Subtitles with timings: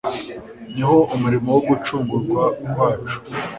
[0.73, 3.17] niho umurimo wo gucungurwa kwacu